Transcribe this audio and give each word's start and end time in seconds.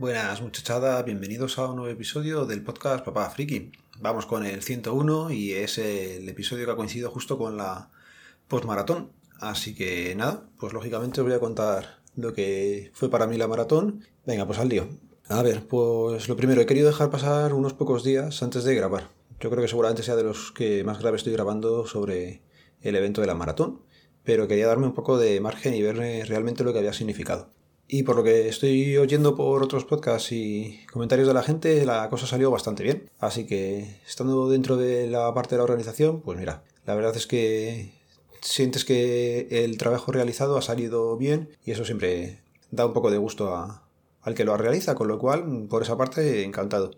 Buenas 0.00 0.40
muchachada, 0.40 1.02
bienvenidos 1.02 1.58
a 1.58 1.66
un 1.66 1.76
nuevo 1.76 1.92
episodio 1.92 2.46
del 2.46 2.62
podcast 2.62 3.04
Papá 3.04 3.28
Friki. 3.28 3.70
Vamos 3.98 4.24
con 4.24 4.46
el 4.46 4.62
101 4.62 5.30
y 5.30 5.52
es 5.52 5.76
el 5.76 6.26
episodio 6.26 6.64
que 6.64 6.72
ha 6.72 6.76
coincidido 6.76 7.10
justo 7.10 7.36
con 7.36 7.58
la 7.58 7.90
postmaratón. 8.48 9.12
Así 9.40 9.74
que 9.74 10.14
nada, 10.14 10.44
pues 10.58 10.72
lógicamente 10.72 11.20
os 11.20 11.26
voy 11.26 11.36
a 11.36 11.38
contar 11.38 11.98
lo 12.16 12.32
que 12.32 12.90
fue 12.94 13.10
para 13.10 13.26
mí 13.26 13.36
la 13.36 13.46
maratón. 13.46 14.06
Venga, 14.24 14.46
pues 14.46 14.58
al 14.58 14.70
lío. 14.70 14.88
A 15.28 15.42
ver, 15.42 15.66
pues 15.66 16.30
lo 16.30 16.36
primero, 16.38 16.62
he 16.62 16.66
querido 16.66 16.86
dejar 16.86 17.10
pasar 17.10 17.52
unos 17.52 17.74
pocos 17.74 18.02
días 18.02 18.42
antes 18.42 18.64
de 18.64 18.74
grabar. 18.74 19.10
Yo 19.38 19.50
creo 19.50 19.60
que 19.60 19.68
seguramente 19.68 20.02
sea 20.02 20.16
de 20.16 20.24
los 20.24 20.50
que 20.50 20.82
más 20.82 20.98
grave 20.98 21.18
estoy 21.18 21.34
grabando 21.34 21.86
sobre 21.86 22.40
el 22.80 22.96
evento 22.96 23.20
de 23.20 23.26
la 23.26 23.34
maratón, 23.34 23.82
pero 24.24 24.48
quería 24.48 24.66
darme 24.66 24.86
un 24.86 24.94
poco 24.94 25.18
de 25.18 25.38
margen 25.42 25.74
y 25.74 25.82
ver 25.82 25.98
realmente 26.26 26.64
lo 26.64 26.72
que 26.72 26.78
había 26.78 26.94
significado. 26.94 27.50
Y 27.92 28.04
por 28.04 28.14
lo 28.14 28.22
que 28.22 28.48
estoy 28.48 28.96
oyendo 28.98 29.34
por 29.34 29.64
otros 29.64 29.84
podcasts 29.84 30.30
y 30.30 30.78
comentarios 30.92 31.26
de 31.26 31.34
la 31.34 31.42
gente, 31.42 31.84
la 31.84 32.08
cosa 32.08 32.24
salió 32.24 32.48
bastante 32.48 32.84
bien. 32.84 33.10
Así 33.18 33.46
que 33.46 34.00
estando 34.06 34.48
dentro 34.48 34.76
de 34.76 35.08
la 35.08 35.34
parte 35.34 35.56
de 35.56 35.56
la 35.56 35.64
organización, 35.64 36.20
pues 36.20 36.38
mira, 36.38 36.62
la 36.86 36.94
verdad 36.94 37.16
es 37.16 37.26
que 37.26 37.92
sientes 38.42 38.84
que 38.84 39.48
el 39.50 39.76
trabajo 39.76 40.12
realizado 40.12 40.56
ha 40.56 40.62
salido 40.62 41.16
bien 41.16 41.48
y 41.64 41.72
eso 41.72 41.84
siempre 41.84 42.38
da 42.70 42.86
un 42.86 42.92
poco 42.92 43.10
de 43.10 43.18
gusto 43.18 43.52
al 44.22 44.34
que 44.36 44.44
lo 44.44 44.56
realiza, 44.56 44.94
con 44.94 45.08
lo 45.08 45.18
cual, 45.18 45.66
por 45.68 45.82
esa 45.82 45.96
parte, 45.96 46.44
encantado. 46.44 46.92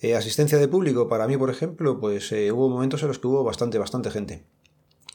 Eh, 0.00 0.14
asistencia 0.14 0.58
de 0.58 0.68
público, 0.68 1.08
para 1.08 1.26
mí, 1.26 1.36
por 1.36 1.50
ejemplo, 1.50 1.98
pues 1.98 2.30
eh, 2.30 2.52
hubo 2.52 2.68
momentos 2.68 3.02
en 3.02 3.08
los 3.08 3.18
que 3.18 3.26
hubo 3.26 3.42
bastante, 3.42 3.78
bastante 3.78 4.12
gente. 4.12 4.44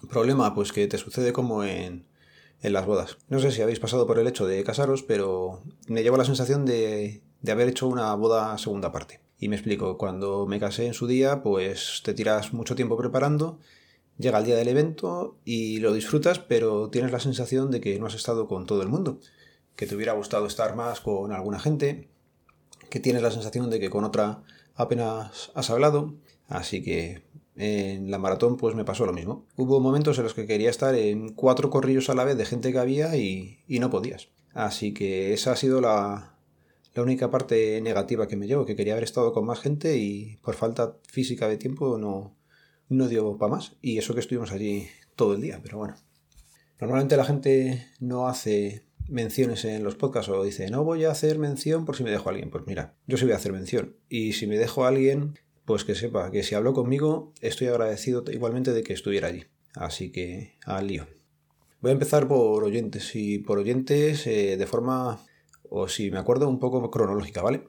Problema, 0.09 0.53
pues 0.53 0.73
que 0.73 0.87
te 0.87 0.97
sucede 0.97 1.31
como 1.31 1.63
en, 1.63 2.05
en 2.61 2.73
las 2.73 2.85
bodas. 2.85 3.17
No 3.29 3.39
sé 3.39 3.51
si 3.51 3.61
habéis 3.61 3.79
pasado 3.79 4.07
por 4.07 4.19
el 4.19 4.27
hecho 4.27 4.45
de 4.45 4.63
casaros, 4.63 5.03
pero 5.03 5.63
me 5.87 6.03
llevo 6.03 6.17
la 6.17 6.25
sensación 6.25 6.65
de, 6.65 7.21
de 7.41 7.51
haber 7.51 7.67
hecho 7.67 7.87
una 7.87 8.13
boda 8.15 8.57
segunda 8.57 8.91
parte. 8.91 9.19
Y 9.39 9.49
me 9.49 9.55
explico, 9.55 9.97
cuando 9.97 10.45
me 10.45 10.59
casé 10.59 10.85
en 10.85 10.93
su 10.93 11.07
día, 11.07 11.41
pues 11.41 12.01
te 12.03 12.13
tiras 12.13 12.53
mucho 12.53 12.75
tiempo 12.75 12.97
preparando, 12.97 13.59
llega 14.17 14.37
el 14.37 14.45
día 14.45 14.55
del 14.55 14.67
evento 14.67 15.37
y 15.43 15.79
lo 15.79 15.93
disfrutas, 15.93 16.39
pero 16.39 16.89
tienes 16.89 17.11
la 17.11 17.19
sensación 17.19 17.71
de 17.71 17.81
que 17.81 17.99
no 17.99 18.05
has 18.05 18.13
estado 18.13 18.47
con 18.47 18.67
todo 18.67 18.83
el 18.83 18.89
mundo, 18.89 19.19
que 19.75 19.87
te 19.87 19.95
hubiera 19.95 20.13
gustado 20.13 20.45
estar 20.45 20.75
más 20.75 21.01
con 21.01 21.31
alguna 21.31 21.59
gente, 21.59 22.07
que 22.89 22.99
tienes 22.99 23.23
la 23.23 23.31
sensación 23.31 23.69
de 23.71 23.79
que 23.79 23.89
con 23.89 24.03
otra 24.03 24.43
apenas 24.75 25.51
has 25.55 25.69
hablado, 25.71 26.13
así 26.47 26.83
que 26.83 27.23
en 27.55 28.09
la 28.09 28.17
maratón 28.17 28.57
pues 28.57 28.75
me 28.75 28.85
pasó 28.85 29.05
lo 29.05 29.13
mismo. 29.13 29.45
Hubo 29.57 29.79
momentos 29.79 30.17
en 30.17 30.23
los 30.23 30.33
que 30.33 30.47
quería 30.47 30.69
estar 30.69 30.95
en 30.95 31.33
cuatro 31.33 31.69
corrillos 31.69 32.09
a 32.09 32.15
la 32.15 32.23
vez 32.23 32.37
de 32.37 32.45
gente 32.45 32.71
que 32.71 32.79
había 32.79 33.15
y, 33.15 33.59
no 33.67 33.89
podías. 33.89 34.29
Así 34.53 34.93
que 34.93 35.33
esa 35.33 35.53
ha 35.53 35.55
sido 35.55 35.81
la, 35.81 36.35
única 36.95 37.31
parte 37.31 37.79
negativa 37.81 38.27
que 38.27 38.35
me 38.35 38.47
llevo, 38.47 38.65
que 38.65 38.75
quería 38.75 38.93
haber 38.93 39.03
estado 39.03 39.33
con 39.33 39.45
más 39.45 39.59
gente 39.59 39.97
y 39.97 40.37
por 40.41 40.55
falta 40.55 40.97
física 41.03 41.47
de 41.47 41.57
tiempo 41.57 41.97
no, 41.97 42.35
no 42.89 43.07
dio 43.07 43.37
para 43.37 43.53
más. 43.53 43.75
Y 43.81 43.97
eso 43.97 44.13
que 44.13 44.19
estuvimos 44.19 44.51
allí 44.51 44.87
todo 45.15 45.33
el 45.35 45.41
día, 45.41 45.59
pero 45.61 45.77
bueno. 45.77 45.95
Normalmente 46.79 47.15
la 47.15 47.25
gente 47.25 47.87
no 47.99 48.27
hace 48.27 48.85
menciones 49.07 49.65
en 49.65 49.83
los 49.83 49.95
podcasts 49.95 50.29
o 50.29 50.43
dice 50.43 50.69
no 50.69 50.83
voy 50.83 51.03
a 51.03 51.11
hacer 51.11 51.37
mención 51.37 51.85
por 51.85 51.95
si 51.95 52.03
me 52.03 52.11
dejo 52.11 52.29
a 52.29 52.31
alguien. 52.31 52.49
Pues 52.49 52.65
mira, 52.65 52.95
yo 53.07 53.17
sí 53.17 53.25
voy 53.25 53.33
a 53.33 53.37
hacer 53.37 53.53
mención. 53.53 53.95
Y 54.09 54.33
si 54.33 54.47
me 54.47 54.57
dejo 54.57 54.83
a 54.83 54.87
alguien, 54.87 55.35
pues 55.65 55.83
que 55.83 55.95
sepa 55.95 56.31
que 56.31 56.43
si 56.43 56.55
habló 56.55 56.73
conmigo, 56.73 57.33
estoy 57.41 57.67
agradecido 57.67 58.23
igualmente 58.31 58.73
de 58.73 58.83
que 58.83 58.93
estuviera 58.93 59.27
allí. 59.27 59.45
Así 59.75 60.11
que 60.11 60.57
al 60.65 60.87
lío. 60.87 61.07
Voy 61.81 61.89
a 61.89 61.93
empezar 61.93 62.27
por 62.27 62.63
oyentes 62.63 63.15
y 63.15 63.39
por 63.39 63.57
oyentes 63.57 64.27
eh, 64.27 64.57
de 64.57 64.67
forma, 64.67 65.19
o 65.69 65.87
si 65.87 66.11
me 66.11 66.19
acuerdo, 66.19 66.47
un 66.47 66.59
poco 66.59 66.91
cronológica, 66.91 67.41
¿vale? 67.41 67.67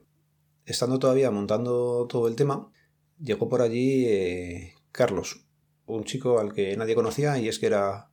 Estando 0.65 0.99
todavía 0.99 1.31
montando 1.31 2.05
todo 2.07 2.27
el 2.27 2.35
tema, 2.35 2.71
llegó 3.19 3.49
por 3.49 3.61
allí 3.61 4.05
eh, 4.05 4.73
Carlos, 4.91 5.45
un 5.85 6.03
chico 6.03 6.39
al 6.39 6.53
que 6.53 6.77
nadie 6.77 6.95
conocía 6.95 7.37
y 7.39 7.47
es 7.47 7.59
que 7.59 7.65
era 7.65 8.09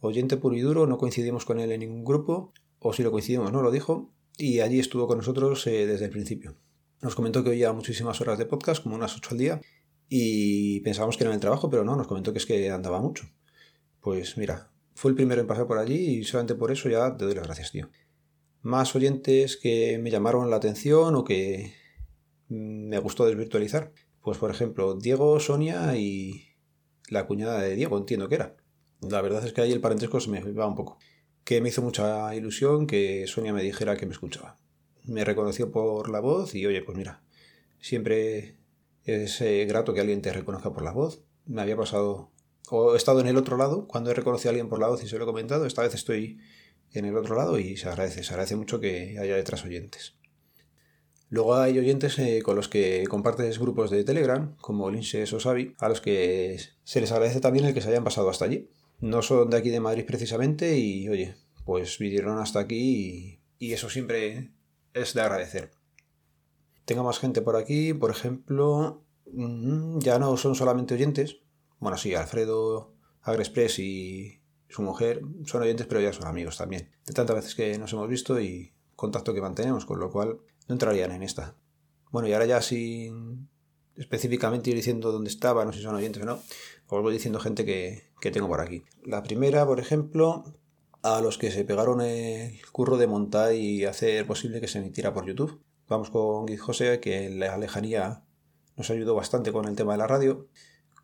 oyente 0.00 0.36
puro 0.36 0.56
y 0.56 0.60
duro, 0.60 0.86
no 0.86 0.98
coincidimos 0.98 1.44
con 1.44 1.58
él 1.60 1.72
en 1.72 1.80
ningún 1.80 2.04
grupo, 2.04 2.52
o 2.78 2.92
si 2.92 3.02
lo 3.02 3.10
coincidimos 3.10 3.52
no 3.52 3.62
lo 3.62 3.70
dijo, 3.70 4.12
y 4.38 4.60
allí 4.60 4.78
estuvo 4.78 5.06
con 5.06 5.18
nosotros 5.18 5.66
eh, 5.66 5.86
desde 5.86 6.06
el 6.06 6.10
principio. 6.10 6.56
Nos 7.00 7.14
comentó 7.14 7.42
que 7.42 7.50
oía 7.50 7.72
muchísimas 7.72 8.20
horas 8.20 8.38
de 8.38 8.44
podcast, 8.44 8.82
como 8.82 8.94
unas 8.94 9.16
8 9.16 9.30
al 9.32 9.38
día, 9.38 9.60
y 10.08 10.80
pensábamos 10.80 11.16
que 11.16 11.24
era 11.24 11.30
en 11.30 11.36
el 11.36 11.40
trabajo, 11.40 11.70
pero 11.70 11.82
no, 11.82 11.96
nos 11.96 12.06
comentó 12.06 12.32
que 12.32 12.38
es 12.38 12.46
que 12.46 12.70
andaba 12.70 13.00
mucho. 13.00 13.24
Pues 14.00 14.36
mira, 14.36 14.70
fue 14.94 15.10
el 15.10 15.14
primero 15.14 15.40
en 15.40 15.46
pasar 15.46 15.66
por 15.66 15.78
allí 15.78 16.18
y 16.18 16.24
solamente 16.24 16.54
por 16.54 16.70
eso 16.70 16.90
ya 16.90 17.16
te 17.16 17.24
doy 17.24 17.34
las 17.34 17.44
gracias, 17.44 17.72
tío. 17.72 17.88
Más 18.60 18.94
oyentes 18.94 19.56
que 19.56 19.98
me 19.98 20.10
llamaron 20.10 20.50
la 20.50 20.56
atención 20.56 21.14
o 21.14 21.24
que 21.24 21.72
me 22.48 22.98
gustó 22.98 23.24
desvirtualizar. 23.24 23.92
Pues 24.20 24.36
por 24.36 24.50
ejemplo, 24.50 24.94
Diego, 24.94 25.40
Sonia 25.40 25.96
y 25.96 26.48
la 27.08 27.26
cuñada 27.26 27.60
de 27.62 27.76
Diego, 27.76 27.96
entiendo 27.96 28.28
que 28.28 28.34
era. 28.34 28.56
La 29.00 29.22
verdad 29.22 29.46
es 29.46 29.54
que 29.54 29.62
ahí 29.62 29.72
el 29.72 29.80
parentesco 29.80 30.20
se 30.20 30.28
me 30.28 30.40
va 30.52 30.66
un 30.66 30.74
poco. 30.74 30.98
Que 31.44 31.62
me 31.62 31.70
hizo 31.70 31.80
mucha 31.80 32.34
ilusión 32.34 32.86
que 32.86 33.26
Sonia 33.26 33.54
me 33.54 33.62
dijera 33.62 33.96
que 33.96 34.04
me 34.04 34.12
escuchaba 34.12 34.58
me 35.04 35.24
reconoció 35.24 35.70
por 35.70 36.10
la 36.10 36.20
voz 36.20 36.54
y 36.54 36.66
oye, 36.66 36.82
pues 36.82 36.96
mira, 36.96 37.22
siempre 37.80 38.56
es 39.04 39.40
eh, 39.40 39.64
grato 39.66 39.94
que 39.94 40.00
alguien 40.00 40.22
te 40.22 40.32
reconozca 40.32 40.72
por 40.72 40.82
la 40.82 40.92
voz. 40.92 41.22
Me 41.46 41.62
había 41.62 41.76
pasado, 41.76 42.30
o 42.70 42.94
he 42.94 42.96
estado 42.96 43.20
en 43.20 43.26
el 43.26 43.36
otro 43.36 43.56
lado, 43.56 43.86
cuando 43.86 44.10
he 44.10 44.14
reconocido 44.14 44.50
a 44.50 44.52
alguien 44.52 44.68
por 44.68 44.78
la 44.78 44.88
voz 44.88 45.02
y 45.02 45.08
se 45.08 45.16
lo 45.18 45.24
he 45.24 45.26
comentado, 45.26 45.66
esta 45.66 45.82
vez 45.82 45.94
estoy 45.94 46.38
en 46.92 47.04
el 47.04 47.16
otro 47.16 47.36
lado 47.36 47.58
y 47.58 47.76
se 47.76 47.88
agradece, 47.88 48.22
se 48.24 48.32
agradece 48.32 48.56
mucho 48.56 48.80
que 48.80 49.18
haya 49.18 49.36
detrás 49.36 49.64
oyentes. 49.64 50.14
Luego 51.28 51.54
hay 51.54 51.78
oyentes 51.78 52.18
eh, 52.18 52.42
con 52.42 52.56
los 52.56 52.68
que 52.68 53.04
compartes 53.08 53.60
grupos 53.60 53.90
de 53.90 54.02
Telegram, 54.02 54.56
como 54.56 54.90
Linses 54.90 55.32
o 55.32 55.38
Savi, 55.38 55.74
a 55.78 55.88
los 55.88 56.00
que 56.00 56.58
se 56.82 57.00
les 57.00 57.12
agradece 57.12 57.40
también 57.40 57.66
el 57.66 57.74
que 57.74 57.80
se 57.80 57.88
hayan 57.88 58.02
pasado 58.02 58.28
hasta 58.28 58.46
allí. 58.46 58.68
No 58.98 59.22
son 59.22 59.48
de 59.48 59.56
aquí 59.56 59.70
de 59.70 59.78
Madrid 59.78 60.04
precisamente 60.04 60.76
y 60.76 61.08
oye, 61.08 61.36
pues 61.64 61.98
vinieron 61.98 62.38
hasta 62.38 62.58
aquí 62.58 63.38
y 63.58 63.72
eso 63.72 63.88
siempre 63.88 64.50
es 64.94 65.14
de 65.14 65.20
agradecer. 65.20 65.70
Tengo 66.84 67.04
más 67.04 67.18
gente 67.18 67.42
por 67.42 67.56
aquí, 67.56 67.94
por 67.94 68.10
ejemplo, 68.10 69.04
mm, 69.32 69.98
ya 70.00 70.18
no 70.18 70.36
son 70.36 70.54
solamente 70.54 70.94
oyentes. 70.94 71.38
Bueno, 71.78 71.96
sí, 71.96 72.14
Alfredo 72.14 72.94
Agrexpress 73.22 73.78
y 73.78 74.40
su 74.68 74.82
mujer 74.82 75.22
son 75.44 75.62
oyentes, 75.62 75.86
pero 75.86 76.00
ya 76.00 76.12
son 76.12 76.26
amigos 76.26 76.56
también. 76.56 76.90
De 77.06 77.12
tantas 77.12 77.36
veces 77.36 77.54
que 77.54 77.78
nos 77.78 77.92
hemos 77.92 78.08
visto 78.08 78.40
y 78.40 78.72
contacto 78.96 79.34
que 79.34 79.40
mantenemos, 79.40 79.86
con 79.86 79.98
lo 79.98 80.10
cual 80.10 80.40
no 80.68 80.74
entrarían 80.74 81.12
en 81.12 81.22
esta. 81.22 81.54
Bueno, 82.10 82.28
y 82.28 82.32
ahora 82.32 82.46
ya 82.46 82.60
sin 82.60 83.48
específicamente 83.96 84.70
ir 84.70 84.76
diciendo 84.76 85.12
dónde 85.12 85.30
estaban, 85.30 85.66
no 85.66 85.72
sé 85.72 85.78
si 85.78 85.84
son 85.84 85.94
oyentes 85.94 86.22
o 86.22 86.26
no, 86.26 86.40
os 86.88 87.02
voy 87.02 87.12
diciendo 87.12 87.38
gente 87.38 87.64
que, 87.64 88.10
que 88.20 88.30
tengo 88.30 88.48
por 88.48 88.60
aquí. 88.60 88.84
La 89.04 89.22
primera, 89.22 89.66
por 89.66 89.78
ejemplo, 89.78 90.44
a 91.02 91.20
los 91.20 91.38
que 91.38 91.50
se 91.50 91.64
pegaron 91.64 92.00
el 92.00 92.60
curro 92.72 92.96
de 92.96 93.06
montar 93.06 93.54
y 93.54 93.84
hacer 93.84 94.26
posible 94.26 94.60
que 94.60 94.68
se 94.68 94.78
emitiera 94.78 95.14
por 95.14 95.26
YouTube. 95.26 95.60
Vamos 95.88 96.10
con 96.10 96.46
Guy 96.46 96.56
José, 96.56 97.00
que 97.00 97.30
la 97.30 97.56
lejanía 97.58 98.22
nos 98.76 98.90
ayudó 98.90 99.14
bastante 99.14 99.52
con 99.52 99.66
el 99.66 99.76
tema 99.76 99.92
de 99.92 99.98
la 99.98 100.06
radio. 100.06 100.48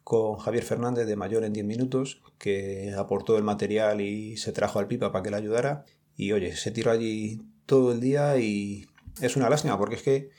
Con 0.04 0.36
Javier 0.36 0.62
Fernández 0.62 1.06
de 1.06 1.16
Mayor 1.16 1.44
en 1.44 1.52
10 1.52 1.66
minutos, 1.66 2.22
que 2.38 2.94
aportó 2.96 3.36
el 3.36 3.42
material 3.42 4.00
y 4.00 4.36
se 4.36 4.52
trajo 4.52 4.78
al 4.78 4.86
pipa 4.86 5.10
para 5.10 5.24
que 5.24 5.30
le 5.30 5.36
ayudara. 5.36 5.84
Y 6.16 6.32
oye, 6.32 6.54
se 6.54 6.70
tiró 6.70 6.92
allí 6.92 7.42
todo 7.66 7.90
el 7.90 8.00
día 8.00 8.38
y 8.38 8.86
es 9.20 9.36
una 9.36 9.50
lástima 9.50 9.76
porque 9.78 9.96
es 9.96 10.02
que 10.02 10.30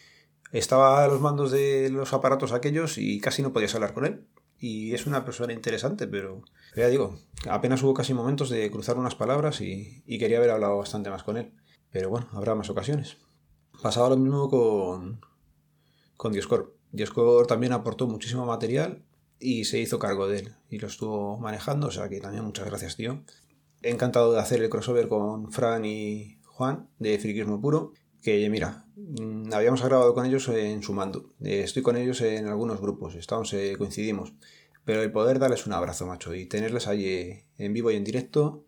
estaba 0.53 1.03
a 1.03 1.07
los 1.07 1.19
mandos 1.19 1.51
de 1.51 1.89
los 1.89 2.13
aparatos 2.13 2.53
aquellos 2.53 2.98
y 2.98 3.19
casi 3.19 3.42
no 3.42 3.51
podías 3.51 3.75
hablar 3.75 3.94
con 3.94 4.06
él 4.06 4.25
y 4.59 4.94
es 4.94 5.06
una 5.06 5.24
persona 5.24 5.54
interesante, 5.54 6.07
pero, 6.07 6.42
ya 6.75 6.88
digo, 6.88 7.18
apenas 7.50 7.83
hubo 7.83 7.94
casi 7.94 8.13
momentos 8.13 8.50
de 8.50 8.69
cruzar 8.71 8.98
unas 8.98 9.15
palabras 9.15 9.62
y, 9.62 10.04
quería 10.07 10.38
haber 10.38 10.51
hablado 10.51 10.77
bastante 10.77 11.09
más 11.09 11.24
con 11.24 11.38
él. 11.38 11.51
Pero 11.92 12.09
bueno, 12.09 12.27
habrá 12.33 12.56
más 12.56 12.69
ocasiones. 12.69 13.18
Pasaba 13.81 14.09
lo 14.09 14.18
mismo 14.18 14.50
con, 14.50 15.21
con 16.15 16.33
Dioscor. 16.33 16.75
Dioscor 16.92 17.48
también 17.48 17.74
aportó 17.74 18.07
muchísimo 18.07 18.45
material 18.45 19.04
y 19.39 19.65
se 19.65 19.80
hizo 19.80 20.00
cargo 20.00 20.27
de 20.27 20.39
él 20.39 20.56
y 20.69 20.80
lo 20.80 20.88
estuvo 20.88 21.38
manejando, 21.38 21.88
o 21.88 21.92
sea 21.92 22.10
que 22.10 22.19
también 22.19 22.44
muchas 22.44 22.65
gracias, 22.65 22.95
tío. 22.95 23.24
Encantado 23.83 24.33
de 24.33 24.39
hacer 24.39 24.62
el 24.62 24.69
crossover 24.69 25.07
con 25.07 25.51
Fran 25.51 25.86
y 25.86 26.39
Juan 26.45 26.89
de 26.98 27.19
Friquismo 27.19 27.62
Puro, 27.62 27.94
que 28.27 28.50
mira, 28.50 28.88
Mm, 28.97 29.53
habíamos 29.53 29.83
grabado 29.83 30.13
con 30.13 30.25
ellos 30.25 30.47
en 30.50 30.81
su 30.81 30.91
mando. 30.94 31.29
Eh, 31.41 31.62
estoy 31.63 31.83
con 31.83 31.97
ellos 31.97 32.19
en 32.21 32.47
algunos 32.47 32.81
grupos, 32.81 33.15
estamos, 33.15 33.53
eh, 33.53 33.75
coincidimos. 33.77 34.33
Pero 34.85 35.01
el 35.03 35.12
poder 35.12 35.39
darles 35.39 35.68
un 35.68 35.74
abrazo, 35.74 36.07
macho, 36.07 36.33
y 36.33 36.45
tenerles 36.45 36.88
ahí 36.88 37.06
eh, 37.06 37.45
en 37.57 37.74
vivo 37.74 37.91
y 37.91 37.95
en 37.95 38.03
directo, 38.03 38.65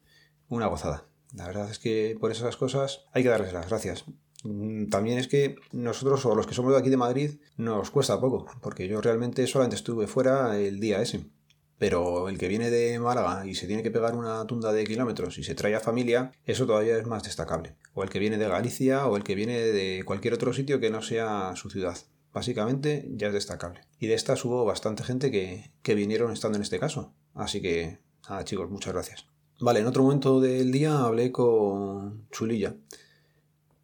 una 0.47 0.67
gozada. 0.67 1.07
La 1.33 1.47
verdad 1.47 1.69
es 1.69 1.79
que 1.79 2.17
por 2.19 2.31
esas 2.31 2.57
cosas 2.57 3.05
hay 3.11 3.23
que 3.23 3.29
darles 3.29 3.53
las 3.53 3.67
gracias. 3.69 4.05
Mm, 4.43 4.87
también 4.89 5.17
es 5.17 5.27
que 5.27 5.55
nosotros, 5.71 6.25
o 6.25 6.35
los 6.35 6.47
que 6.47 6.53
somos 6.53 6.73
de 6.73 6.79
aquí 6.79 6.89
de 6.89 6.97
Madrid, 6.97 7.39
nos 7.57 7.91
cuesta 7.91 8.19
poco, 8.19 8.45
porque 8.61 8.87
yo 8.87 9.01
realmente 9.01 9.45
solamente 9.47 9.75
estuve 9.75 10.07
fuera 10.07 10.59
el 10.59 10.79
día 10.79 11.01
ese. 11.01 11.25
Pero 11.79 12.27
el 12.29 12.37
que 12.37 12.49
viene 12.49 12.69
de 12.69 12.99
Málaga 12.99 13.47
y 13.47 13.55
se 13.55 13.65
tiene 13.65 13.81
que 13.81 13.89
pegar 13.89 14.13
una 14.13 14.45
tunda 14.45 14.73
de 14.73 14.83
kilómetros 14.83 15.37
y 15.37 15.43
se 15.43 15.55
trae 15.55 15.73
a 15.75 15.79
familia, 15.79 16.31
eso 16.45 16.67
todavía 16.67 16.97
es 16.97 17.07
más 17.07 17.23
destacable. 17.23 17.75
O 17.93 18.03
el 18.03 18.09
que 18.09 18.19
viene 18.19 18.37
de 18.37 18.47
Galicia 18.47 19.07
o 19.07 19.15
el 19.15 19.23
que 19.23 19.33
viene 19.33 19.57
de 19.57 20.03
cualquier 20.03 20.33
otro 20.33 20.53
sitio 20.53 20.79
que 20.79 20.91
no 20.91 21.01
sea 21.01 21.53
su 21.55 21.69
ciudad. 21.69 21.97
Básicamente 22.33 23.07
ya 23.15 23.27
es 23.27 23.33
destacable. 23.33 23.81
Y 23.97 24.07
de 24.07 24.13
estas 24.13 24.43
hubo 24.45 24.65
bastante 24.65 25.03
gente 25.03 25.31
que, 25.31 25.71
que 25.81 25.95
vinieron 25.95 26.31
estando 26.31 26.57
en 26.57 26.63
este 26.63 26.79
caso. 26.79 27.13
Así 27.33 27.61
que, 27.61 27.99
nada 28.29 28.43
chicos, 28.43 28.69
muchas 28.69 28.93
gracias. 28.93 29.25
Vale, 29.61 29.79
en 29.79 29.87
otro 29.87 30.03
momento 30.03 30.39
del 30.39 30.71
día 30.71 30.99
hablé 30.99 31.31
con 31.31 32.27
Chulilla 32.29 32.75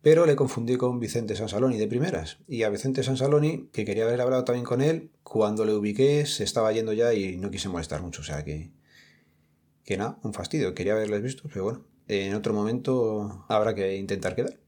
pero 0.06 0.28
le 0.28 0.36
confundí 0.36 0.78
con 0.78 1.00
Vicente 1.00 1.36
Sansaloni 1.36 1.80
de 1.80 1.88
primeras. 1.88 2.38
Y 2.48 2.62
a 2.62 2.70
Vicente 2.70 3.02
Sansaloni, 3.02 3.70
que 3.74 3.86
quería 3.86 4.04
haber 4.04 4.22
hablado 4.22 4.44
también 4.44 4.64
con 4.64 4.84
él, 4.84 5.10
cuando 5.24 5.66
le 5.66 5.74
ubiqué 5.74 6.28
se 6.28 6.44
estaba 6.44 6.72
yendo 6.72 6.94
ya 6.94 7.16
y 7.16 7.38
no 7.38 7.50
quise 7.50 7.70
molestar 7.70 8.04
mucho. 8.04 8.22
O 8.22 8.24
sea 8.24 8.46
que. 8.46 8.70
Que 9.84 9.98
nada, 9.98 10.20
un 10.22 10.36
fastidio. 10.36 10.76
Quería 10.76 10.94
haberles 10.94 11.24
visto, 11.24 11.50
pero 11.52 11.64
bueno, 11.64 11.88
en 12.08 12.36
otro 12.36 12.54
momento 12.54 13.46
habrá 13.50 13.74
que 13.74 13.98
intentar 13.98 14.36
quedar. 14.36 14.60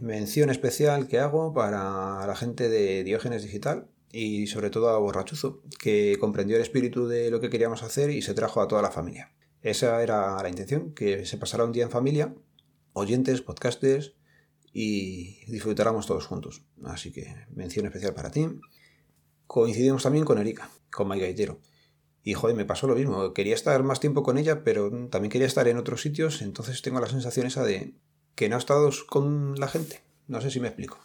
Mención 0.00 0.50
especial 0.50 1.06
que 1.06 1.20
hago 1.20 1.54
para 1.54 2.26
la 2.26 2.34
gente 2.34 2.68
de 2.68 3.04
Diógenes 3.04 3.44
Digital 3.44 3.86
y 4.10 4.48
sobre 4.48 4.70
todo 4.70 4.88
a 4.88 4.98
Borrachuzo, 4.98 5.62
que 5.78 6.16
comprendió 6.18 6.56
el 6.56 6.62
espíritu 6.62 7.06
de 7.06 7.30
lo 7.30 7.38
que 7.38 7.50
queríamos 7.50 7.84
hacer 7.84 8.10
y 8.10 8.20
se 8.20 8.34
trajo 8.34 8.60
a 8.60 8.66
toda 8.66 8.82
la 8.82 8.90
familia. 8.90 9.30
Esa 9.62 10.02
era 10.02 10.42
la 10.42 10.48
intención, 10.48 10.92
que 10.92 11.24
se 11.24 11.38
pasara 11.38 11.62
un 11.62 11.70
día 11.70 11.84
en 11.84 11.90
familia, 11.92 12.34
oyentes, 12.94 13.42
podcasters, 13.42 14.16
y 14.72 15.44
disfrutáramos 15.50 16.06
todos 16.06 16.26
juntos. 16.26 16.62
Así 16.84 17.12
que 17.12 17.34
mención 17.54 17.86
especial 17.86 18.14
para 18.14 18.30
ti. 18.30 18.48
Coincidimos 19.46 20.02
también 20.02 20.24
con 20.24 20.38
Erika, 20.38 20.70
con 20.90 21.08
Mike 21.08 21.24
Gaitero. 21.24 21.60
Y 22.22 22.34
joder, 22.34 22.56
me 22.56 22.64
pasó 22.64 22.86
lo 22.86 22.94
mismo. 22.94 23.32
Quería 23.34 23.54
estar 23.54 23.82
más 23.82 24.00
tiempo 24.00 24.22
con 24.22 24.38
ella, 24.38 24.64
pero 24.64 24.90
también 25.08 25.30
quería 25.30 25.46
estar 25.46 25.68
en 25.68 25.76
otros 25.76 26.00
sitios. 26.00 26.40
Entonces 26.40 26.80
tengo 26.80 27.00
la 27.00 27.08
sensación 27.08 27.46
esa 27.46 27.64
de 27.64 27.94
que 28.34 28.48
no 28.48 28.56
he 28.56 28.58
estado 28.58 28.90
con 29.08 29.58
la 29.58 29.68
gente. 29.68 30.00
No 30.28 30.40
sé 30.40 30.50
si 30.50 30.60
me 30.60 30.68
explico. 30.68 30.98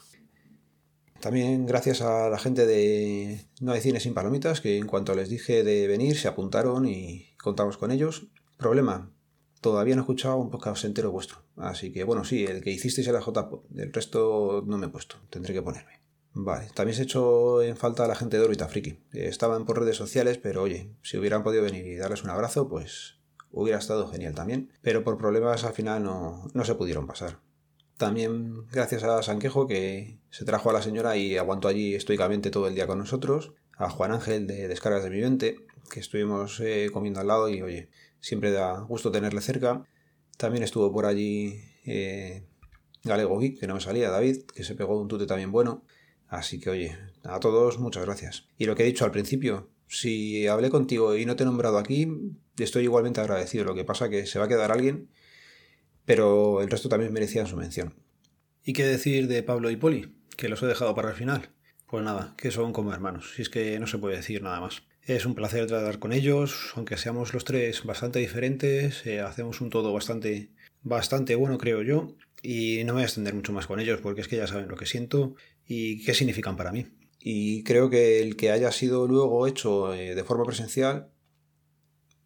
También 1.20 1.66
gracias 1.66 2.02
a 2.02 2.30
la 2.30 2.38
gente 2.38 2.68
de 2.68 3.48
No 3.60 3.72
hay 3.72 3.82
cine 3.82 4.00
sin 4.00 4.14
palomitas, 4.14 4.62
que 4.62 4.78
en 4.78 4.86
cuanto 4.86 5.16
les 5.16 5.30
dije 5.30 5.64
de 5.64 5.88
venir 5.88 6.18
se 6.18 6.28
apuntaron 6.28 6.88
y 6.88 7.34
contamos 7.42 7.78
con 7.78 7.92
ellos. 7.92 8.28
Problema, 8.58 9.12
todavía 9.62 9.96
no 9.96 10.02
he 10.02 10.04
escuchado 10.04 10.38
un 10.38 10.50
podcast 10.50 10.86
entero 10.86 11.12
vuestro. 11.12 11.44
Así 11.56 11.92
que 11.92 12.04
bueno, 12.04 12.24
sí, 12.24 12.46
el 12.46 12.62
que 12.62 12.72
hicisteis 12.72 13.08
era 13.08 13.20
JPod. 13.20 13.62
El 13.76 13.92
resto 13.94 14.64
no 14.66 14.78
me 14.78 14.88
he 14.88 14.90
puesto. 14.90 15.18
Tendré 15.30 15.54
que 15.54 15.62
ponerme. 15.62 16.02
Vale, 16.34 16.68
también 16.74 16.96
se 16.96 17.04
hecho 17.04 17.64
en 17.64 17.78
falta 17.78 18.06
a 18.06 18.08
la 18.08 18.16
gente 18.16 18.38
de 18.38 18.44
Orbita 18.44 18.68
Friki. 18.68 19.00
Estaban 19.12 19.66
por 19.66 19.80
redes 19.80 19.98
sociales, 19.98 20.38
pero 20.38 20.62
oye, 20.62 20.92
si 21.02 21.18
hubieran 21.18 21.44
podido 21.44 21.64
venir 21.64 21.86
y 21.88 21.96
darles 21.96 22.24
un 22.24 22.30
abrazo, 22.30 22.70
pues 22.70 23.16
hubiera 23.50 23.80
estado 23.80 24.08
genial 24.08 24.36
también. 24.36 24.72
Pero 24.82 25.04
por 25.04 25.18
problemas 25.18 25.64
al 25.64 25.74
final 25.74 26.04
no, 26.04 26.48
no 26.54 26.64
se 26.64 26.76
pudieron 26.76 27.08
pasar. 27.08 27.40
También 27.98 28.68
gracias 28.68 29.04
a 29.04 29.24
Sanquejo 29.24 29.66
que 29.66 30.20
se 30.30 30.46
trajo 30.46 30.70
a 30.70 30.74
la 30.74 30.84
señora 30.84 31.18
y 31.18 31.38
aguantó 31.38 31.68
allí 31.68 31.96
estoicamente 31.96 32.52
todo 32.52 32.68
el 32.68 32.76
día 32.76 32.86
con 32.86 33.00
nosotros. 33.00 33.54
A 33.76 33.90
Juan 33.90 34.12
Ángel 34.12 34.46
de 34.46 34.68
Descargas 34.68 35.04
de 35.04 35.10
Mi 35.10 35.38
que 35.90 36.00
estuvimos 36.00 36.60
eh, 36.60 36.90
comiendo 36.94 37.20
al 37.20 37.28
lado 37.28 37.50
y 37.50 37.62
oye, 37.62 37.90
siempre 38.20 38.52
da 38.52 38.80
gusto 38.82 39.12
tenerle 39.12 39.42
cerca. 39.42 39.84
También 40.38 40.64
estuvo 40.64 40.92
por 40.92 41.06
allí 41.06 41.60
eh, 41.86 42.44
Galego 43.04 43.40
que 43.40 43.68
no 43.68 43.76
me 43.76 43.82
salía, 43.82 44.10
David, 44.10 44.44
que 44.54 44.64
se 44.64 44.76
pegó 44.76 45.00
un 45.00 45.08
tute 45.08 45.26
también 45.26 45.52
bueno. 45.52 45.84
Así 46.28 46.60
que 46.60 46.70
oye, 46.70 46.98
a 47.24 47.40
todos 47.40 47.80
muchas 47.80 48.06
gracias. 48.06 48.48
Y 48.58 48.66
lo 48.66 48.76
que 48.76 48.84
he 48.84 48.86
dicho 48.86 49.06
al 49.06 49.12
principio, 49.12 49.70
si 49.88 50.48
hablé 50.48 50.70
contigo 50.70 51.16
y 51.16 51.26
no 51.26 51.36
te 51.36 51.44
he 51.44 51.46
nombrado 51.46 51.78
aquí, 51.78 52.08
estoy 52.58 52.84
igualmente 52.84 53.22
agradecido. 53.22 53.64
Lo 53.64 53.76
que 53.76 53.86
pasa 53.86 54.10
que 54.10 54.26
se 54.26 54.40
va 54.40 54.46
a 54.46 54.50
quedar 54.50 54.72
alguien, 54.72 55.10
pero 56.06 56.62
el 56.62 56.70
resto 56.70 56.90
también 56.90 57.14
merecían 57.14 57.48
su 57.48 57.56
mención. 57.56 57.96
¿Y 58.64 58.74
qué 58.74 58.84
decir 58.84 59.28
de 59.28 59.44
Pablo 59.44 59.72
y 59.72 59.78
Poli? 59.78 60.16
Que 60.36 60.50
los 60.50 60.62
he 60.62 60.68
dejado 60.68 60.94
para 60.94 61.10
el 61.10 61.16
final. 61.16 61.50
Pues 61.88 62.04
nada, 62.04 62.36
que 62.38 62.52
son 62.52 62.74
como 62.74 62.94
hermanos, 62.94 63.34
si 63.36 63.42
es 63.42 63.50
que 63.50 63.80
no 63.80 63.88
se 63.88 63.98
puede 63.98 64.18
decir 64.18 64.44
nada 64.44 64.60
más. 64.60 64.84
Es 65.08 65.26
un 65.26 65.36
placer 65.36 65.68
tratar 65.68 66.00
con 66.00 66.12
ellos, 66.12 66.74
aunque 66.76 66.98
seamos 66.98 67.34
los 67.34 67.46
tres 67.46 67.86
bastante 67.86 68.20
diferentes, 68.20 69.06
eh, 69.06 69.22
hacemos 69.22 69.62
un 69.62 69.70
todo 69.70 69.94
bastante, 69.94 70.52
bastante 70.84 71.36
bueno, 71.36 71.58
creo 71.58 71.82
yo, 71.82 72.18
y 72.44 72.84
no 72.84 72.92
voy 72.92 73.04
a 73.04 73.06
extender 73.06 73.34
mucho 73.34 73.54
más 73.54 73.68
con 73.68 73.80
ellos 73.80 74.02
porque 74.02 74.20
es 74.20 74.28
que 74.28 74.36
ya 74.36 74.48
saben 74.48 74.68
lo 74.68 74.76
que 74.76 74.86
siento 74.86 75.36
y 75.66 76.04
qué 76.04 76.14
significan 76.14 76.58
para 76.58 76.74
mí. 76.74 76.88
Y 77.22 77.64
creo 77.64 77.90
que 77.90 78.22
el 78.22 78.36
que 78.36 78.52
haya 78.52 78.70
sido 78.74 79.08
luego 79.08 79.48
hecho 79.48 79.94
eh, 79.94 80.14
de 80.14 80.24
forma 80.26 80.44
presencial 80.44 81.10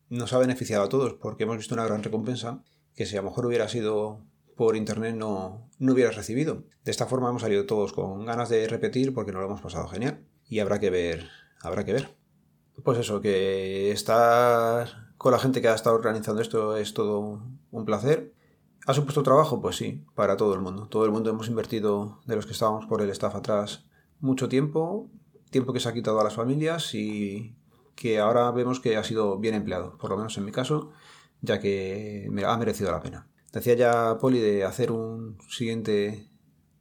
nos 0.09 0.33
ha 0.33 0.39
beneficiado 0.39 0.83
a 0.83 0.89
todos 0.89 1.13
porque 1.13 1.43
hemos 1.43 1.57
visto 1.57 1.75
una 1.75 1.85
gran 1.85 2.01
recompensa 2.01 2.63
que 2.95 3.05
si 3.05 3.15
a 3.15 3.21
lo 3.21 3.29
mejor 3.29 3.45
hubiera 3.45 3.69
sido 3.69 4.25
por 4.55 4.75
internet 4.75 5.15
no, 5.15 5.69
no 5.77 5.93
hubieras 5.93 6.15
recibido. 6.15 6.65
De 6.83 6.89
esta 6.89 7.05
forma 7.05 7.29
hemos 7.29 7.43
salido 7.43 7.67
todos 7.67 7.93
con 7.93 8.25
ganas 8.25 8.49
de 8.49 8.67
repetir 8.67 9.13
porque 9.13 9.31
nos 9.31 9.41
lo 9.41 9.49
hemos 9.49 9.61
pasado 9.61 9.87
genial 9.87 10.25
y 10.49 10.57
habrá 10.57 10.79
que 10.79 10.89
ver, 10.89 11.29
habrá 11.61 11.85
que 11.85 11.93
ver. 11.93 12.20
Pues 12.83 12.97
eso, 12.97 13.21
que 13.21 13.91
estar 13.91 15.13
con 15.17 15.31
la 15.31 15.39
gente 15.39 15.61
que 15.61 15.67
ha 15.67 15.75
estado 15.75 15.95
organizando 15.95 16.41
esto 16.41 16.77
es 16.77 16.93
todo 16.93 17.43
un 17.69 17.85
placer. 17.85 18.33
¿Ha 18.87 18.93
supuesto 18.93 19.21
trabajo? 19.21 19.61
Pues 19.61 19.75
sí, 19.75 20.03
para 20.15 20.35
todo 20.35 20.55
el 20.55 20.61
mundo. 20.61 20.87
Todo 20.87 21.05
el 21.05 21.11
mundo 21.11 21.29
hemos 21.29 21.47
invertido, 21.47 22.21
de 22.25 22.35
los 22.35 22.45
que 22.45 22.53
estábamos 22.53 22.87
por 22.87 23.01
el 23.01 23.09
staff 23.11 23.35
atrás, 23.35 23.85
mucho 24.19 24.49
tiempo, 24.49 25.09
tiempo 25.51 25.73
que 25.73 25.79
se 25.79 25.89
ha 25.89 25.93
quitado 25.93 26.19
a 26.19 26.23
las 26.23 26.33
familias 26.33 26.95
y 26.95 27.55
que 27.95 28.19
ahora 28.19 28.49
vemos 28.51 28.79
que 28.79 28.97
ha 28.97 29.03
sido 29.03 29.37
bien 29.37 29.53
empleado, 29.53 29.97
por 29.97 30.09
lo 30.09 30.17
menos 30.17 30.35
en 30.37 30.45
mi 30.45 30.51
caso, 30.51 30.91
ya 31.41 31.59
que 31.59 32.27
ha 32.47 32.57
merecido 32.57 32.91
la 32.91 33.01
pena. 33.01 33.27
Decía 33.53 33.75
ya 33.75 34.17
Poli 34.17 34.39
de 34.39 34.63
hacer 34.63 34.91
un 34.91 35.37
siguiente 35.49 36.31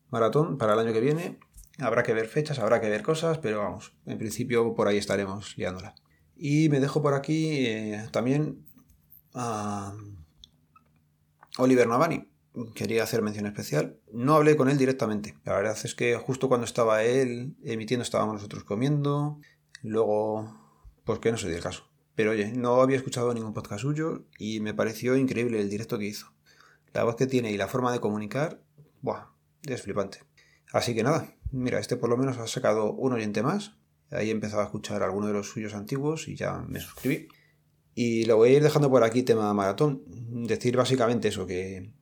maratón 0.09 0.57
para 0.57 0.73
el 0.73 0.79
año 0.79 0.93
que 0.93 1.01
viene 1.01 1.41
Habrá 1.81 2.03
que 2.03 2.15
ver 2.15 2.27
fechas, 2.27 2.59
habrá 2.59 2.81
que 2.81 2.89
ver 2.89 3.03
cosas, 3.03 3.39
pero 3.39 3.59
vamos, 3.59 3.95
en 4.07 4.19
principio 4.19 4.75
por 4.75 4.89
ahí 4.89 4.99
estaremos 4.99 5.57
liándola. 5.57 5.95
Y 6.37 6.69
me 6.69 6.81
dejo 6.81 7.03
por 7.03 7.15
aquí 7.15 7.67
eh, 7.67 8.09
también 8.13 8.65
a 9.35 9.95
Oliver 11.59 11.87
Navani. 11.87 12.29
Quería 12.75 13.03
hacer 13.05 13.23
mención 13.23 13.47
especial. 13.47 13.99
No 14.13 14.35
hablé 14.35 14.57
con 14.57 14.69
él 14.69 14.79
directamente. 14.79 15.37
La 15.45 15.55
verdad 15.55 15.79
es 15.83 15.95
que 15.95 16.17
justo 16.17 16.49
cuando 16.49 16.65
estaba 16.65 17.05
él 17.05 17.57
emitiendo 17.63 18.03
estábamos 18.03 18.35
nosotros 18.35 18.65
comiendo. 18.65 19.39
Luego, 19.83 20.59
pues 21.05 21.21
que 21.21 21.31
no 21.31 21.39
se 21.39 21.47
dio 21.47 21.57
el 21.57 21.63
caso. 21.63 21.91
Pero 22.15 22.33
oye, 22.33 22.53
no 22.53 22.81
había 22.81 22.97
escuchado 22.97 23.33
ningún 23.33 23.55
podcast 23.55 23.83
suyo 23.83 24.27
y 24.39 24.61
me 24.61 24.75
pareció 24.75 25.17
increíble 25.17 25.61
el 25.61 25.71
directo 25.71 25.99
que 25.99 26.07
hizo. 26.07 26.33
La 26.93 27.05
voz 27.05 27.17
que 27.17 27.27
tiene 27.27 27.53
y 27.53 27.57
la 27.57 27.69
forma 27.69 27.93
de 27.93 28.01
comunicar, 28.01 28.63
¡buah! 29.01 29.27
Es 29.63 29.83
flipante. 29.83 30.30
Así 30.73 30.95
que 30.95 31.03
nada, 31.03 31.35
mira, 31.51 31.79
este 31.79 31.97
por 31.97 32.11
lo 32.11 32.17
menos 32.17 32.39
ha 32.39 32.47
sacado 32.47 32.93
un 32.93 33.13
oyente 33.13 33.43
más. 33.43 33.77
Ahí 34.11 34.29
he 34.29 34.33
empezado 34.33 34.63
a 34.63 34.67
escuchar 34.67 35.03
alguno 35.03 35.27
de 35.27 35.33
los 35.33 35.49
suyos 35.49 35.75
antiguos 35.75 36.29
y 36.29 36.37
ya 36.37 36.59
me 36.69 36.81
suscribí. 36.81 37.29
Y 37.95 38.25
lo 38.25 38.37
voy 38.37 38.51
a 38.51 38.57
ir 38.57 38.63
dejando 38.63 38.91
por 38.91 39.05
aquí 39.05 39.23
tema 39.23 39.53
maratón. 39.53 40.03
Decir 40.07 40.77
básicamente 40.77 41.29
eso, 41.29 41.47
que 41.47 41.93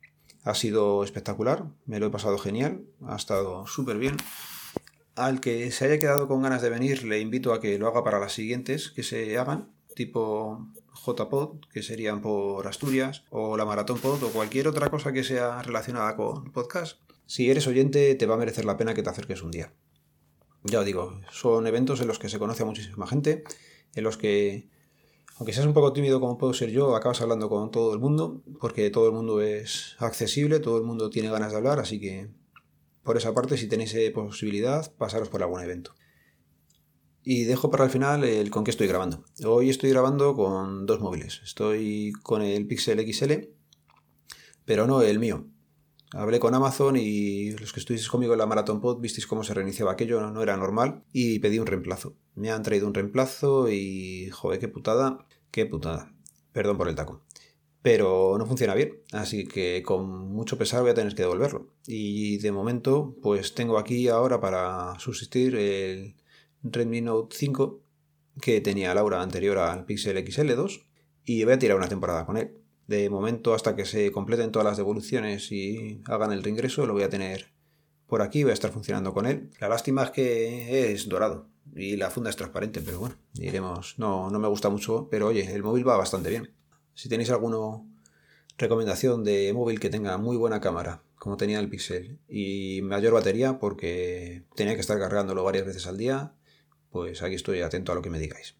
ha 0.44 0.54
sido 0.54 1.02
espectacular, 1.04 1.66
me 1.86 1.98
lo 1.98 2.06
he 2.06 2.10
pasado 2.10 2.38
genial, 2.38 2.84
ha 3.06 3.16
estado 3.16 3.66
súper 3.66 3.98
bien. 3.98 4.16
Al 5.14 5.40
que 5.40 5.70
se 5.72 5.86
haya 5.86 5.98
quedado 5.98 6.28
con 6.28 6.42
ganas 6.42 6.62
de 6.62 6.70
venir, 6.70 7.04
le 7.04 7.20
invito 7.20 7.52
a 7.52 7.60
que 7.60 7.78
lo 7.78 7.88
haga 7.88 8.04
para 8.04 8.20
las 8.20 8.32
siguientes 8.32 8.90
que 8.90 9.02
se 9.02 9.36
hagan, 9.36 9.72
tipo 9.94 10.68
JPod, 11.04 11.66
que 11.72 11.82
serían 11.82 12.20
por 12.20 12.66
Asturias, 12.66 13.24
o 13.30 13.56
la 13.56 13.64
Maratón 13.64 13.98
Pod, 13.98 14.22
o 14.22 14.30
cualquier 14.30 14.68
otra 14.68 14.90
cosa 14.90 15.12
que 15.12 15.24
sea 15.24 15.60
relacionada 15.62 16.14
con 16.16 16.52
podcast. 16.52 17.00
Si 17.28 17.50
eres 17.50 17.66
oyente, 17.66 18.14
te 18.14 18.24
va 18.24 18.36
a 18.36 18.38
merecer 18.38 18.64
la 18.64 18.78
pena 18.78 18.94
que 18.94 19.02
te 19.02 19.10
acerques 19.10 19.42
un 19.42 19.50
día. 19.50 19.70
Ya 20.64 20.80
os 20.80 20.86
digo, 20.86 21.20
son 21.30 21.66
eventos 21.66 22.00
en 22.00 22.08
los 22.08 22.18
que 22.18 22.30
se 22.30 22.38
conoce 22.38 22.62
a 22.62 22.66
muchísima 22.66 23.06
gente, 23.06 23.44
en 23.94 24.02
los 24.02 24.16
que, 24.16 24.70
aunque 25.36 25.52
seas 25.52 25.66
un 25.66 25.74
poco 25.74 25.92
tímido 25.92 26.20
como 26.20 26.38
puedo 26.38 26.54
ser 26.54 26.70
yo, 26.70 26.96
acabas 26.96 27.20
hablando 27.20 27.50
con 27.50 27.70
todo 27.70 27.92
el 27.92 28.00
mundo, 28.00 28.42
porque 28.58 28.88
todo 28.88 29.08
el 29.08 29.12
mundo 29.12 29.42
es 29.42 29.94
accesible, 29.98 30.58
todo 30.58 30.78
el 30.78 30.84
mundo 30.84 31.10
tiene 31.10 31.28
ganas 31.28 31.52
de 31.52 31.58
hablar, 31.58 31.80
así 31.80 32.00
que 32.00 32.30
por 33.02 33.18
esa 33.18 33.34
parte, 33.34 33.58
si 33.58 33.68
tenéis 33.68 33.92
eh, 33.92 34.10
posibilidad, 34.10 34.90
pasaros 34.96 35.28
por 35.28 35.42
algún 35.42 35.60
evento. 35.60 35.94
Y 37.22 37.44
dejo 37.44 37.70
para 37.70 37.84
el 37.84 37.90
final 37.90 38.24
el 38.24 38.48
con 38.48 38.64
qué 38.64 38.70
estoy 38.70 38.86
grabando. 38.86 39.22
Hoy 39.44 39.68
estoy 39.68 39.90
grabando 39.90 40.34
con 40.34 40.86
dos 40.86 41.00
móviles. 41.00 41.42
Estoy 41.44 42.12
con 42.22 42.40
el 42.40 42.66
Pixel 42.66 43.00
XL, 43.00 43.50
pero 44.64 44.86
no 44.86 45.02
el 45.02 45.18
mío. 45.18 45.46
Hablé 46.12 46.40
con 46.40 46.54
Amazon 46.54 46.96
y 46.96 47.50
los 47.52 47.72
que 47.72 47.80
estuvisteis 47.80 48.08
conmigo 48.08 48.32
en 48.32 48.38
la 48.38 48.46
Marathon 48.46 48.80
Pod 48.80 49.00
visteis 49.00 49.26
cómo 49.26 49.44
se 49.44 49.52
reiniciaba 49.52 49.92
aquello, 49.92 50.20
no, 50.20 50.42
era 50.42 50.56
normal, 50.56 51.02
y 51.12 51.38
pedí 51.38 51.58
un 51.58 51.66
reemplazo. 51.66 52.16
Me 52.34 52.50
han 52.50 52.62
traído 52.62 52.86
un 52.86 52.94
reemplazo 52.94 53.68
y, 53.68 54.30
joder, 54.30 54.58
qué 54.58 54.68
putada, 54.68 55.26
qué 55.50 55.66
putada. 55.66 56.14
Perdón 56.52 56.78
por 56.78 56.88
el 56.88 56.94
taco. 56.94 57.22
Pero 57.82 58.36
no 58.38 58.46
funciona 58.46 58.74
bien, 58.74 59.00
así 59.12 59.46
que 59.46 59.82
con 59.84 60.32
mucho 60.32 60.56
pesar 60.58 60.80
voy 60.80 60.90
a 60.90 60.94
tener 60.94 61.14
que 61.14 61.22
devolverlo. 61.22 61.68
Y 61.86 62.38
de 62.38 62.52
momento, 62.52 63.14
pues 63.22 63.54
tengo 63.54 63.78
aquí 63.78 64.08
ahora 64.08 64.40
para 64.40 64.98
subsistir 64.98 65.54
el 65.56 66.16
Redmi 66.62 67.02
Note 67.02 67.36
5 67.36 67.82
que 68.40 68.60
tenía 68.60 68.94
Laura 68.94 69.20
anterior 69.20 69.58
al 69.58 69.84
Pixel 69.84 70.16
XL2 70.16 70.84
y 71.24 71.44
voy 71.44 71.52
a 71.52 71.58
tirar 71.58 71.76
una 71.76 71.88
temporada 71.88 72.24
con 72.24 72.36
él. 72.36 72.56
De 72.88 73.08
momento, 73.10 73.54
hasta 73.54 73.76
que 73.76 73.84
se 73.84 74.10
completen 74.10 74.50
todas 74.50 74.66
las 74.66 74.78
devoluciones 74.78 75.52
y 75.52 76.00
hagan 76.06 76.32
el 76.32 76.42
reingreso, 76.42 76.86
lo 76.86 76.94
voy 76.94 77.02
a 77.02 77.10
tener 77.10 77.52
por 78.06 78.22
aquí, 78.22 78.42
voy 78.42 78.50
a 78.50 78.54
estar 78.54 78.72
funcionando 78.72 79.12
con 79.12 79.26
él. 79.26 79.50
La 79.60 79.68
lástima 79.68 80.04
es 80.04 80.10
que 80.10 80.90
es 80.92 81.06
dorado 81.06 81.46
y 81.76 81.96
la 81.96 82.10
funda 82.10 82.30
es 82.30 82.36
transparente, 82.36 82.80
pero 82.80 83.00
bueno, 83.00 83.16
diremos, 83.34 83.98
no, 83.98 84.30
no 84.30 84.38
me 84.38 84.48
gusta 84.48 84.70
mucho, 84.70 85.06
pero 85.10 85.26
oye, 85.26 85.52
el 85.54 85.62
móvil 85.62 85.86
va 85.86 85.98
bastante 85.98 86.30
bien. 86.30 86.50
Si 86.94 87.10
tenéis 87.10 87.30
alguna 87.30 87.84
recomendación 88.56 89.22
de 89.22 89.52
móvil 89.52 89.80
que 89.80 89.90
tenga 89.90 90.16
muy 90.16 90.38
buena 90.38 90.60
cámara, 90.60 91.02
como 91.16 91.36
tenía 91.36 91.60
el 91.60 91.68
Pixel, 91.68 92.18
y 92.26 92.80
mayor 92.82 93.12
batería, 93.12 93.58
porque 93.58 94.44
tenía 94.54 94.74
que 94.74 94.80
estar 94.80 94.98
cargándolo 94.98 95.44
varias 95.44 95.66
veces 95.66 95.86
al 95.86 95.98
día, 95.98 96.32
pues 96.90 97.22
aquí 97.22 97.34
estoy 97.34 97.60
atento 97.60 97.92
a 97.92 97.94
lo 97.94 98.00
que 98.00 98.08
me 98.08 98.18
digáis. 98.18 98.56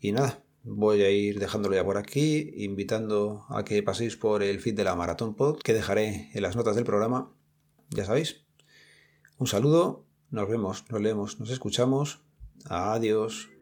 Y 0.00 0.12
nada, 0.12 0.43
voy 0.64 1.02
a 1.02 1.10
ir 1.10 1.38
dejándolo 1.38 1.74
ya 1.74 1.84
por 1.84 1.98
aquí, 1.98 2.52
invitando 2.56 3.44
a 3.48 3.64
que 3.64 3.82
paséis 3.82 4.16
por 4.16 4.42
el 4.42 4.60
feed 4.60 4.74
de 4.74 4.84
la 4.84 4.96
Maratón 4.96 5.34
Pod, 5.34 5.58
que 5.58 5.74
dejaré 5.74 6.30
en 6.32 6.42
las 6.42 6.56
notas 6.56 6.74
del 6.74 6.84
programa, 6.84 7.32
ya 7.90 8.04
sabéis. 8.04 8.44
Un 9.38 9.46
saludo, 9.46 10.04
nos 10.30 10.48
vemos, 10.48 10.84
nos 10.90 11.00
leemos, 11.00 11.38
nos 11.38 11.50
escuchamos. 11.50 12.20
Adiós. 12.66 13.53